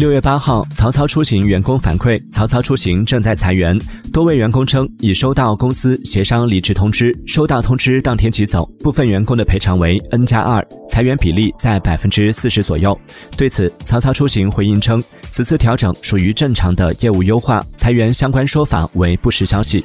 [0.00, 3.78] 六月八号曹操出行员工反馈曹操出行正在裁员
[4.10, 12.98] 多位员工称已收到公司协商离职通知收到通知当天即走部分员工的赔偿为 n 加二裁员比例在百分之四十左右。
[13.36, 19.84] 对此曹操出行回应称此次调整属于正常的业务优化裁员相关说法为不实消息。